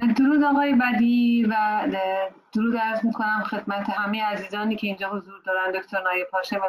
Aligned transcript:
درود 0.00 0.44
آقای 0.44 0.74
بدی 0.74 1.46
و 1.50 1.56
درود 2.52 2.76
ارز 2.76 3.06
می‌کنم 3.06 3.42
خدمت 3.50 3.90
همه 3.90 4.24
عزیزانی 4.24 4.76
که 4.76 4.86
اینجا 4.86 5.08
حضور 5.08 5.42
دارن 5.46 5.70
دکتر 5.72 6.02
نایب 6.02 6.26
پاشه 6.32 6.60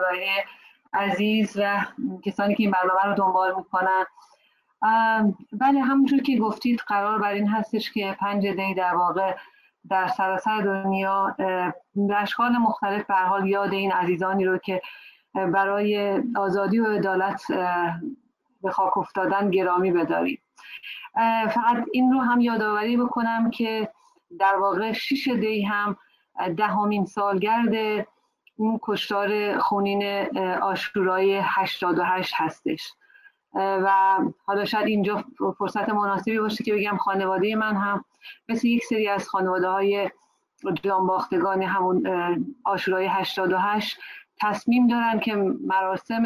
عزیز 0.93 1.57
و 1.57 1.81
کسانی 2.23 2.55
که 2.55 2.63
این 2.63 2.71
برنامه 2.71 3.04
رو 3.05 3.13
دنبال 3.13 3.55
می‌کنن. 3.55 4.05
بله 5.54 5.81
همونجور 5.81 6.21
که 6.21 6.38
گفتید 6.38 6.80
قرار 6.88 7.20
بر 7.20 7.31
این 7.31 7.48
هستش 7.48 7.91
که 7.91 8.16
پنج 8.20 8.48
دی 8.48 8.73
در 8.73 8.95
واقع 8.95 9.36
در 9.89 10.07
سراسر 10.07 10.61
دنیا 10.61 11.36
به 11.95 12.18
اشکال 12.18 12.52
مختلف 12.52 13.05
به 13.05 13.13
حال 13.13 13.48
یاد 13.48 13.73
این 13.73 13.91
عزیزانی 13.91 14.45
رو 14.45 14.57
که 14.57 14.82
برای 15.34 16.23
آزادی 16.36 16.79
و 16.79 16.86
عدالت 16.86 17.43
به 18.63 18.71
خاک 18.71 18.98
افتادن 18.98 19.50
گرامی 19.50 19.91
بداریم. 19.91 20.41
فقط 21.54 21.85
این 21.91 22.12
رو 22.12 22.20
هم 22.20 22.41
یادآوری 22.41 22.98
بکنم 22.98 23.49
که 23.49 23.90
در 24.40 24.55
واقع 24.55 24.91
شیش 24.91 25.27
دی 25.27 25.62
هم 25.62 25.98
دهمین 26.58 27.05
سالگرد 27.05 28.05
اون 28.55 28.80
کشتار 28.82 29.59
خونین 29.59 30.04
آشورای 30.62 31.40
88 31.44 32.34
هستش. 32.35 32.94
و 33.54 33.91
حالا 34.45 34.66
شاید 34.66 34.88
اینجا 34.88 35.23
فرصت 35.58 35.90
مناسبی 35.90 36.40
باشه 36.40 36.63
که 36.63 36.73
بگم 36.73 36.98
خانواده 36.98 37.55
من 37.55 37.76
هم 37.76 38.05
مثل 38.49 38.68
یک 38.68 38.84
سری 38.84 39.07
از 39.07 39.30
خانواده 39.30 39.68
های 39.68 40.09
جانباختگان 40.84 41.62
همون 41.62 42.07
آشورای 42.63 43.07
88 43.07 43.99
تصمیم 44.41 44.88
دارن 44.88 45.20
که 45.20 45.35
مراسم 45.68 46.23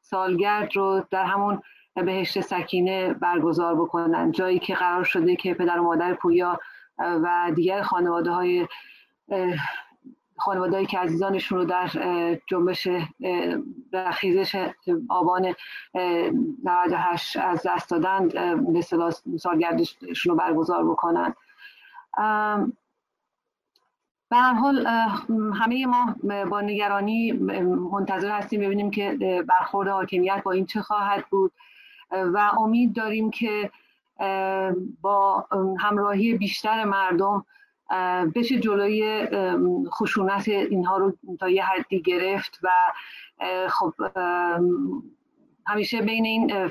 سالگرد 0.00 0.76
رو 0.76 1.06
در 1.10 1.24
همون 1.24 1.62
بهشت 2.02 2.40
سکینه 2.40 3.14
برگزار 3.14 3.74
بکنن. 3.74 4.32
جایی 4.32 4.58
که 4.58 4.74
قرار 4.74 5.04
شده 5.04 5.36
که 5.36 5.54
پدر 5.54 5.78
و 5.78 5.82
مادر 5.82 6.14
پویا 6.14 6.60
و 6.98 7.52
دیگر 7.54 7.82
خانواده 7.82 8.30
های 8.30 8.68
خانواده 10.36 10.86
که 10.86 10.98
عزیزانشون 10.98 11.58
رو 11.58 11.64
در 11.64 11.90
جنبش 12.46 12.88
خیزش 14.12 14.72
آبان 15.08 15.54
98 16.64 17.36
از 17.36 17.66
دست 17.66 17.90
دادن 17.90 18.28
به 18.72 18.80
سالگردشون 19.38 20.32
رو 20.32 20.36
برگزار 20.36 20.90
بکنن. 20.90 21.34
به 24.30 24.36
هر 24.36 24.52
حال 24.52 24.86
همه 25.54 25.86
ما 25.86 26.16
با 26.50 26.60
نگرانی 26.60 27.32
منتظر 27.92 28.30
هستیم 28.30 28.60
ببینیم 28.60 28.90
که 28.90 29.16
برخورد 29.48 29.88
حاکمیت 29.88 30.42
با 30.44 30.52
این 30.52 30.66
چه 30.66 30.82
خواهد 30.82 31.24
بود. 31.30 31.52
و 32.10 32.50
امید 32.58 32.92
داریم 32.92 33.30
که 33.30 33.70
با 35.00 35.46
همراهی 35.80 36.34
بیشتر 36.34 36.84
مردم 36.84 37.44
بشه 38.34 38.60
جلوی 38.60 39.26
خشونت 39.90 40.48
اینها 40.48 40.96
رو 40.96 41.12
تا 41.40 41.48
یه 41.48 41.64
حدی 41.64 42.02
گرفت 42.02 42.60
و 42.62 42.68
خب 43.68 43.94
همیشه 45.66 46.02
بین 46.02 46.24
این 46.24 46.70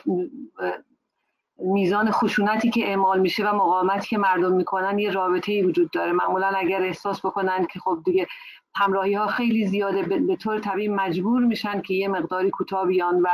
میزان 1.57 2.11
خشونتی 2.11 2.69
که 2.69 2.87
اعمال 2.87 3.19
میشه 3.19 3.49
و 3.49 3.55
مقاومتی 3.55 4.07
که 4.07 4.17
مردم 4.17 4.53
می‌کنن 4.53 4.99
یه 4.99 5.11
رابطه 5.11 5.51
ای 5.51 5.63
وجود 5.63 5.91
داره. 5.91 6.11
معمولا 6.11 6.47
اگر 6.47 6.81
احساس 6.81 7.25
بکنن 7.25 7.65
که 7.65 7.79
خب 7.79 8.01
دیگه 8.05 8.27
همراهی 8.75 9.13
ها 9.13 9.27
خیلی 9.27 9.67
زیاده 9.67 10.01
به 10.19 10.35
طور 10.35 10.59
طبیعی 10.59 10.87
مجبور 10.87 11.45
میشن 11.45 11.81
که 11.81 11.93
یه 11.93 12.07
مقداری 12.07 12.49
کوتاه 12.49 12.87
بیان 12.87 13.21
و 13.21 13.29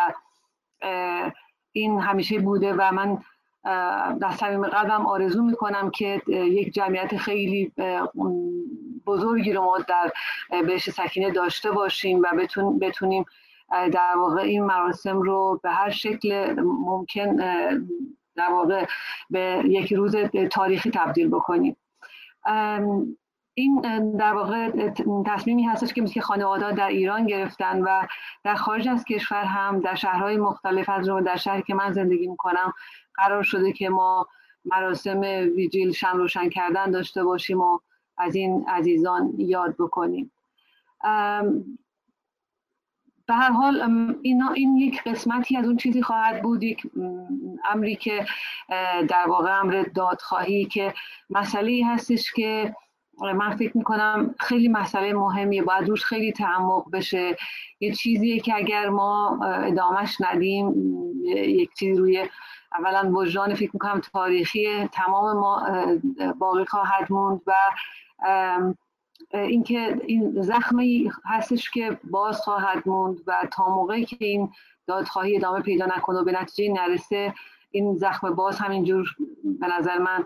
این 1.76 2.00
همیشه 2.00 2.40
بوده 2.40 2.74
و 2.74 2.92
من 2.92 3.18
در 4.20 4.32
صمیم 4.32 4.68
قلبم 4.68 5.06
آرزو 5.06 5.44
می‌کنم 5.44 5.90
که 5.90 6.22
یک 6.28 6.74
جمعیت 6.74 7.18
خیلی 7.18 7.72
بزرگی 9.06 9.54
رو 9.54 9.62
ما 9.62 9.78
در 9.78 10.12
بهش 10.62 10.90
سکینه 10.90 11.32
داشته 11.32 11.72
باشیم 11.72 12.22
و 12.22 12.48
بتونیم 12.82 13.26
در 13.72 14.14
واقع 14.18 14.42
این 14.42 14.64
مراسم 14.64 15.22
رو 15.22 15.60
به 15.64 15.70
هر 15.72 15.90
شکل 15.90 16.56
ممکن 16.62 17.36
در 18.36 18.50
واقع 18.52 18.86
به 19.30 19.64
یک 19.66 19.94
روز 19.94 20.16
تاریخی 20.52 20.92
تبدیل 20.92 21.28
بکنیم. 21.28 21.76
این 23.58 23.82
در 24.18 24.34
واقع 24.34 24.90
تصمیمی 25.26 25.64
هستش 25.64 25.94
که 25.94 26.02
مثل 26.02 26.20
خانواده 26.20 26.72
در 26.72 26.88
ایران 26.88 27.28
گرفتن 27.28 27.82
و 27.82 28.08
در 28.44 28.56
خارج 28.56 28.88
از 28.88 29.06
کشور 29.06 29.44
هم 29.44 29.80
در 29.80 29.96
شهرهای 29.96 30.38
مختلف 30.38 30.90
از 30.90 31.06
جمله 31.06 31.24
در 31.24 31.36
شهری 31.36 31.64
که 31.64 31.74
من 31.74 31.92
زندگی 31.92 32.28
می‌کنم 32.28 32.74
قرار 33.16 33.44
شده 33.44 33.72
که 33.72 33.90
ما 33.90 34.28
مراسم 34.66 35.22
ویجیل 35.56 35.92
شم 35.92 36.18
روشن 36.18 36.50
کردن 36.50 36.92
داشته 36.92 37.24
باشیم 37.24 37.62
و 37.62 37.80
از 38.18 38.36
این 38.36 38.66
عزیزان 38.68 39.34
یاد 39.38 39.76
بکنیم. 39.80 40.32
به 43.28 43.34
هر 43.34 43.52
حال 43.52 43.82
اینا 44.22 44.52
این 44.52 44.76
یک 44.78 45.04
قسمتی 45.04 45.58
از 45.58 45.66
اون 45.66 45.78
چیزی 45.78 46.02
خواهد 46.02 46.42
بود 46.42 46.64
یک 46.64 46.92
امری 47.70 47.96
که 47.96 48.26
در 49.10 49.26
واقع 49.28 49.60
امر 49.60 49.86
دادخواهی 49.96 50.66
که 50.66 50.94
مسئله 51.30 51.86
هستش 51.86 52.34
که 52.34 52.76
من 53.22 53.56
فکر 53.56 53.78
می‌کنم 53.78 54.36
خیلی 54.40 54.68
مسئله 54.68 55.14
مهمیه. 55.14 55.64
باید 55.64 55.90
روش 55.90 56.06
خیلی 56.06 56.32
تعمق 56.32 56.92
بشه. 56.92 57.38
یه 57.80 57.94
چیزیه 57.94 58.40
که 58.40 58.56
اگر 58.56 58.90
ما 58.90 59.40
ادامش 59.46 60.22
ندیم 60.22 60.74
یک 61.26 61.74
چیزی 61.74 62.00
روی 62.00 62.28
اولا 62.80 63.12
وجدان 63.12 63.54
فکر 63.54 63.70
می‌کنم 63.74 64.02
تاریخی 64.14 64.88
تمام 64.92 65.38
ما 65.38 65.68
باقی 66.40 66.66
خواهد 66.66 67.08
موند 67.10 67.42
و 67.48 67.54
اینکه 69.34 70.02
این 70.08 70.42
زخمی 70.42 71.12
هستش 71.26 71.72
که 71.72 72.00
باز 72.04 72.42
خواهد 72.42 72.84
موند 72.86 73.18
و 73.28 73.48
تا 73.52 73.76
موقعی 73.76 74.06
که 74.06 74.18
این 74.20 74.50
دادخواهی 74.88 75.36
ادامه 75.36 75.62
پیدا 75.62 75.86
نکنه 75.86 76.20
و 76.20 76.24
به 76.24 76.42
نتیجه 76.42 76.74
نرسه 76.74 77.34
این 77.72 77.96
زخم 77.96 78.34
باز 78.36 78.60
همینجور 78.60 79.16
به 79.60 79.68
نظر 79.80 79.98
من 79.98 80.26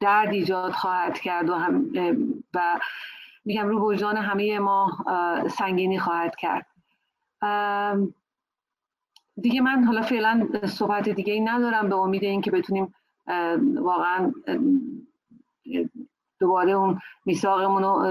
درد 0.00 0.28
ایجاد 0.28 0.72
خواهد 0.72 1.18
کرد 1.18 1.50
و, 1.50 1.54
هم 1.54 1.92
و 2.54 2.80
میگم 3.44 3.68
رو 3.68 3.80
وجدان 3.80 4.16
همه 4.16 4.58
ما 4.58 5.04
سنگینی 5.58 5.98
خواهد 5.98 6.36
کرد. 6.36 6.66
دیگه 9.40 9.60
من 9.60 9.84
حالا 9.84 10.02
فعلا 10.02 10.48
صحبت 10.66 11.08
دیگه 11.08 11.32
ای 11.32 11.40
ندارم 11.40 11.88
به 11.88 11.96
امید 11.96 12.24
اینکه 12.24 12.50
بتونیم 12.50 12.94
واقعا 13.74 14.32
دوباره 16.40 16.72
اون 16.72 17.00
میثاقمون 17.26 17.82
رو 17.82 18.04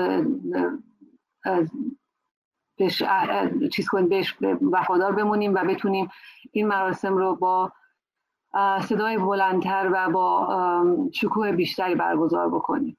بهش 2.78 3.04
چیز 3.72 3.88
کنیم 3.88 4.10
بهش 4.10 4.36
وفادار 4.72 5.12
بمونیم 5.12 5.56
و 5.56 5.64
بتونیم 5.64 6.10
این 6.52 6.68
مراسم 6.68 7.18
رو 7.18 7.36
با 7.36 7.72
صدای 8.82 9.18
بلندتر 9.18 9.90
و 9.94 10.10
با 10.10 11.10
شکوه 11.14 11.52
بیشتری 11.52 11.96
برگزار 11.96 12.50
بکنیم. 12.50 12.98